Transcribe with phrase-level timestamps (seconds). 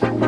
[0.00, 0.24] Hello，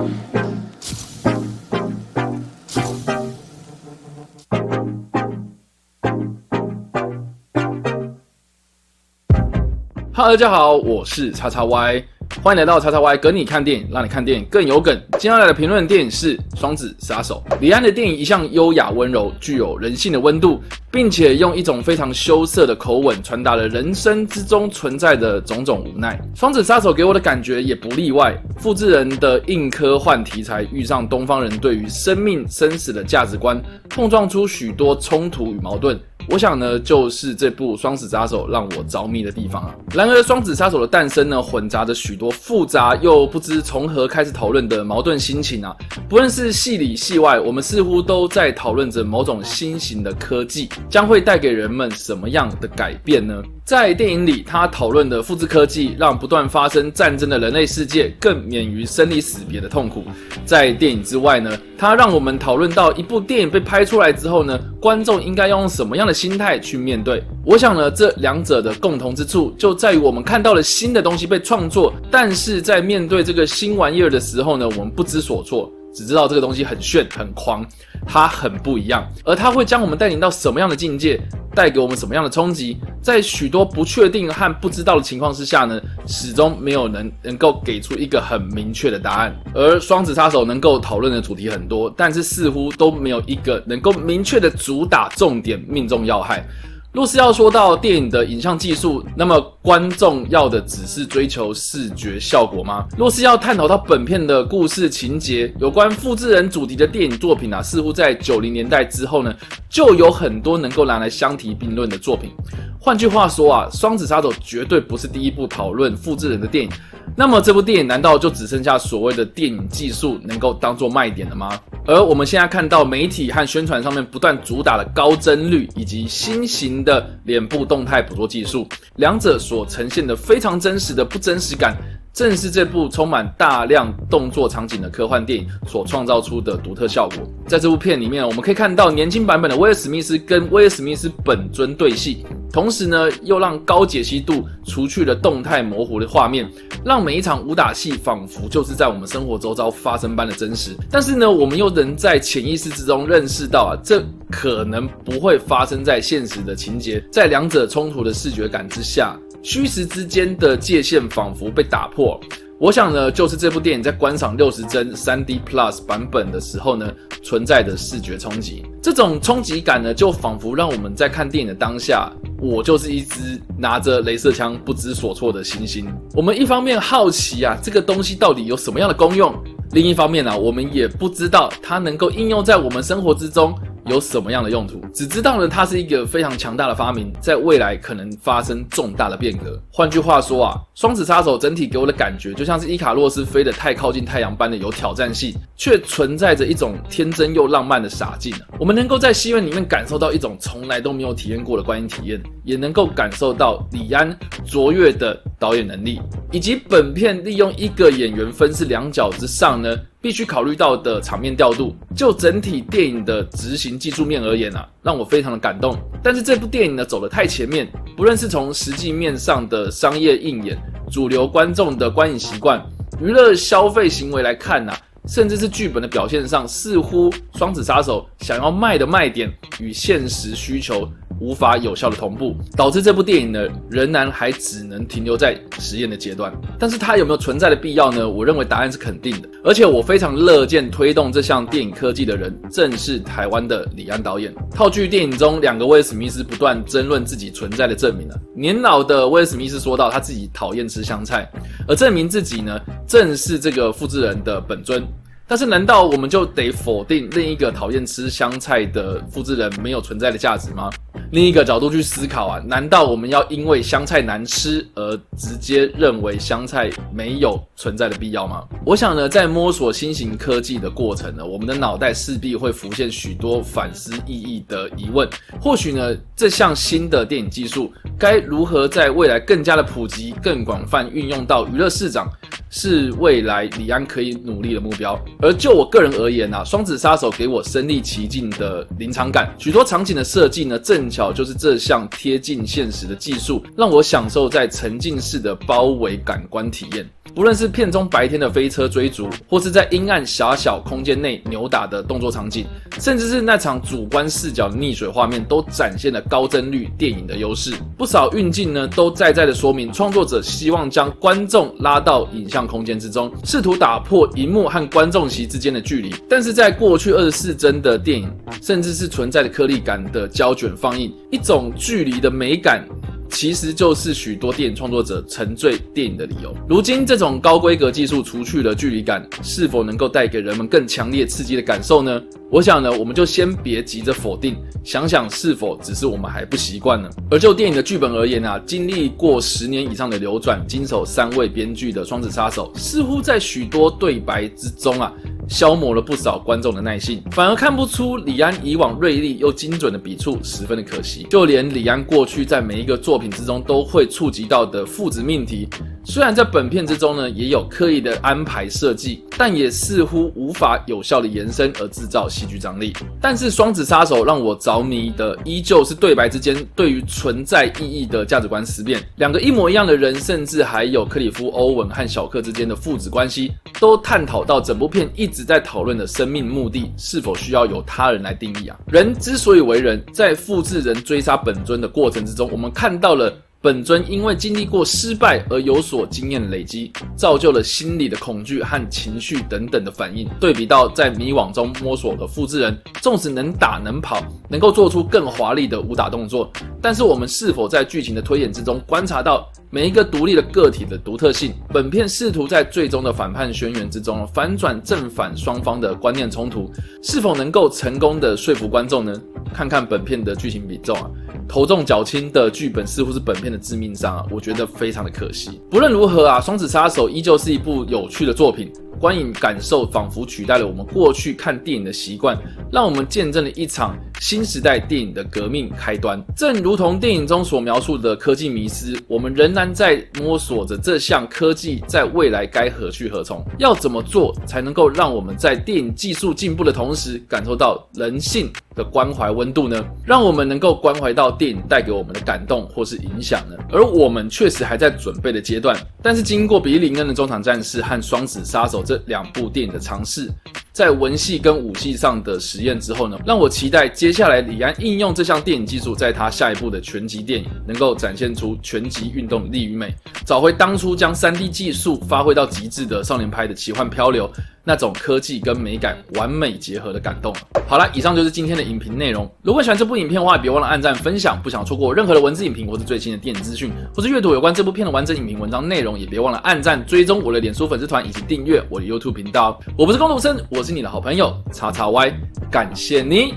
[10.32, 12.04] 大家好，我是叉叉 Y，
[12.42, 14.98] 欢迎来到叉叉 Y 跟你看电影，让你看电影更有梗。
[15.18, 17.42] 接下来的评论电影是《双子杀手》。
[17.60, 20.58] 李安的电影一向优雅温柔，具有人性的温度，
[20.90, 26.18] 并且用一种非常羞涩的口吻传达了人生之中存在的种种无奈。
[26.38, 36.00] 《双子杀手》给我的感觉也不例外，复制人的硬科幻题材遇上东方人对于生命生死的价值观，碰撞出许多冲突与矛盾。
[36.32, 39.74] 我想呢，就是这部《双子杀手》让我着迷的地方啊。
[39.92, 45.74] 然而，《双子杀手》的诞生呢，混杂着许多复杂又不知从何开始讨论的矛盾心情啊。
[46.08, 53.42] 不论是戏里戏外，我们似乎都在讨论着某种新型的科技将会带给人们什么样的改变呢？
[53.70, 60.02] 在电影里，他讨论的复制科技，让不断发生战争的人类世界更免于生离死别的痛苦。
[60.44, 67.22] 在电影之外呢，他让我们讨论到一部电影被拍出来之后呢，观众应该要用什么样的心态去面对。
[67.46, 75.70] 我想呢，这两者的共同之处就在于我们看到了新的东西被创作，但是在面对这个新玩意儿的时候呢，我们不知所措。
[75.92, 77.66] 只知道这个东西很炫很狂，
[78.06, 81.20] 它很不一样，而它会将我们带领到什么样的境界，
[81.54, 89.34] 带给我们什么样的冲击，在许多不确定和不知道的情况之下呢，始终没有能能够给出一个很明确的答案。
[89.54, 96.46] 而双子杀手能够讨论的主题很多，但是似乎都没有一个能够明确的主打重点，命中要害。
[96.92, 102.84] 若是要说到电影的影像技术，那么观众要的只是追求视觉效果吗？
[102.98, 109.32] 若是要探讨到本片的故事情节，有关复制人主题的电影作品啊，似乎在九零年代之后呢，
[109.68, 112.32] 就有很多能够拿来相提并论的作品。
[112.80, 116.70] 换句话说啊，《双子杀手》绝对不是第一部讨论复制人的电影。
[117.16, 121.50] 那么这部电影难道就只剩下所谓的电影技术能够当做卖点了吗？
[121.86, 128.66] 而我们现在看到媒体和宣传上面不断主打的高帧率以及新型的脸部动态捕捉技术，
[128.96, 131.76] 两者所呈现的非常真实的不真实感，
[132.12, 137.18] 正是这部充满大量动作场景的科幻电影所创造出的独特效果。
[137.46, 142.24] 在这部片里面，我们可以看到年轻版本的威尔史密斯跟威尔史密斯本尊对戏。
[142.52, 146.50] 同时呢，又让高解析度除去了动态模糊的画面，
[146.84, 150.76] 让每一场武打戏仿佛就是在我们生活周遭发生般的真实。
[150.90, 157.02] 但是呢，我们又能在潜意识之中认识到啊，这可能不会发生在现实的情节。
[157.12, 162.20] 在两者冲突的视觉感之下，虚实之间的界限仿佛被打破。
[162.58, 166.92] 我想呢，就是这部电影在观赏六十帧三 D Plus 版本的时候呢，
[167.22, 168.62] 存在的视觉冲击。
[168.82, 172.12] 这种冲击感呢，就仿佛让我们在看电影的当下。
[172.38, 175.86] 我就是一只拿着镭射枪不知所措的猩猩。
[176.14, 179.32] 我们一方面好奇啊，这个东西到底有什么样的功用；
[179.72, 183.54] 另一方面呢，我们也不知道它能够应用在我们生活之中。
[183.86, 184.80] 有什么样的用途？
[184.92, 189.60] 只知道呢，它是一个非常强大的发明，在未来可能发生重大的变革。
[189.72, 198.34] 换句话说啊，双子杀手整体给我的感觉就像是伊卡洛斯飞得太靠近太阳般的有挑战性，却存在着一种天真又浪漫的傻劲。
[198.58, 209.76] 我们能够在戏院里面感受到一种从来都没有体验过的观影体验，也能够感受到李安卓越的导演能力，以及本片利用一个演员分饰两角之上呢。
[210.02, 215.76] 必须考虑到的场面调度，就整体电影的执行技术面而言啊，让我非常的感动。
[216.02, 220.56] 但是这部电影呢，走得太前面，不论是从实际面上的商业应演、
[220.90, 222.64] 主流观众的观影习惯、
[222.98, 224.72] 娱乐消费行为来看呐，
[225.06, 230.90] 甚至是剧本的表现上，似乎《双子杀手》想要卖的卖点与现实需求。
[231.20, 236.32] 无法有效的同步，导致这部电影呢仍然还只能停留在实验的阶段。
[236.58, 238.08] 但是它有没有存在的必要呢？
[238.08, 239.28] 我认为答案是肯定的。
[239.44, 244.34] 而且我非常乐见推动这项电影科技的人，正是台湾的李安导演。
[244.54, 248.18] 套剧电影中两个威尔史密斯不断争论自己存在的证明了。
[248.34, 251.30] 年老的威尔史密斯说到他自己讨厌吃香菜，
[251.68, 254.82] 而证明自己呢正是这个复制人的本尊。
[255.26, 260.68] 但是，难道我们就得否定另一个讨厌吃香菜的复制人没有存在的价值吗？
[261.12, 268.44] 另一个角度去思考啊，难道我们要因为香菜难吃而直接认为香菜没有存在的必要吗？
[268.64, 275.08] 我想呢，在摸索新型科技的过程呢，我们的脑袋势必会浮现许多反思意义的疑问。
[275.40, 282.08] 或许呢，这项新的电影技术该如何在未来更加的普及、更广泛运用到娱乐市场？
[282.50, 285.02] 是未来李安可以努力的目标。
[285.22, 296.86] 而就我个人而言呐，双子杀手给我身临其境的临场感，许多场景的设计呢，正巧就是这项贴近现实的技术，让我享受在沉浸式的包围感官体验。
[297.14, 302.46] 不论是片中白天的飞车追逐，或是在阴暗狭小空间内扭打的动作场景，
[302.78, 307.52] 甚至是那场主观视角的溺水画面，都展现了高帧率电影的优势。
[307.76, 315.94] 不少运镜呢，都在在的说明创作者希望将观众拉到影像空间之中，试图打破荧幕和观众席之间的距离。
[316.08, 318.10] 但是在过去二十四帧的电影，
[318.40, 322.64] 甚至是存在的颗粒感的胶卷放映，一种距离的美感。
[323.10, 326.34] 其实就是许多电影创作者沉醉电影的理由。
[326.48, 332.00] 如今，这种高规格技术除去了距离感，是否能够带给人们更强烈刺激的感受呢？
[332.30, 336.88] 我想呢，我们就先别急着否定，想想是否只是我们还不习惯呢？
[337.10, 344.92] 而就电影的剧本而言啊，经历过十年以上的流转，经手三位编剧的《双子杀手》，似乎在许多对白之中啊。
[345.28, 351.06] 消磨了不少观众的耐性，反而看不出李安以往锐利又精准的笔触，十分的可惜。
[351.08, 355.48] 就连李安过去在每一个作品之中都会触及到的父子命题，
[355.84, 362.76] 虽然在本片之中呢也有刻意的安排设计，但也似乎无法有效的延伸而制造戏剧张力。
[363.00, 375.24] 但是《双子杀手》让我着迷的依旧是对白之间对于存在意义的价值观思辨，两个一模一样的人，甚至还有克里夫·欧文和小克之间的父子关系，都探讨到整部片一直。
[375.30, 378.58] 在讨论的生命目的是否需要由他人来定义啊？
[378.66, 390.06] 人之所以为人，在复制人追杀本尊的过程之中，我们看到了本尊因为经历过失败而有所经验累积，造就了心理的恐惧和情绪等等的反应。
[390.20, 399.26] 对比到在迷惘中摸索的复制人，纵使能打能跑，能够做出更华丽的武打动作，但是我们是否在剧情的推演之中观察到？
[399.52, 406.48] 每一个独立的个体的独特性，本片试图在最终的反叛宣言之中反转正反双方的观念冲突，
[406.84, 408.92] 是否能够成功的说服观众呢？
[409.32, 410.90] 看看本片的剧情比重啊，
[411.28, 415.40] 头重脚轻的剧本似乎是本片的致命伤啊，我觉得非常的可惜。
[415.50, 418.52] 不论如何啊，《双子杀手》依旧是一部有趣的作品。
[418.80, 422.16] 观影感受仿佛取代了我们过去看电影的习惯，
[422.50, 426.02] 让我们见证了一场新时代电影的革命开端。
[426.16, 433.22] 正如同电影中所描述的科技迷失，我们仍然在摸索着这项科技在未来该何去何从。
[433.38, 439.62] 要怎么做才能够让我们在电影技术进步的同时，感受到人性的关怀温度呢？
[439.84, 443.36] 让我们能够关怀到电影带给我们的感动或是影响呢？
[443.52, 448.64] 而我们确实还在准备的阶段，但是经过比利林恩的中场战士和双子杀手。
[448.70, 450.08] 这两部电影的尝试，
[450.52, 459.74] 在文戏跟武戏上的实验之后呢，让我期待接下来李安应用这项电影技术，在他下一部的拳击电影，能够展现出拳击运动的力与美，
[460.04, 464.10] 找回当初将 3D 技术发挥到极致的少年派的奇幻漂流。
[464.42, 467.14] 那种科技跟美感完美结合的感动。
[467.46, 469.08] 好了，以上就是今天的影评内容。
[469.22, 471.20] 如果喜欢这部影片的话，别忘了按赞、分享。
[471.22, 479.38] 不想错过任何的文字影评或是最新的电影资讯，或是阅读有关这部片的完整影评文章内容，也别忘了按赞、追踪我的脸书粉丝团以及订阅我的 YouTube 频道。
[479.58, 481.92] 我不是工读生，我我是你的好朋友叉叉 Y，
[482.30, 483.12] 感谢你。